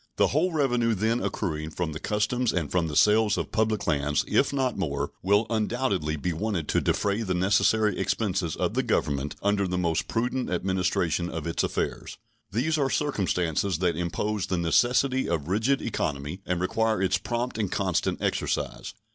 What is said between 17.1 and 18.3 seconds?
prompt and constant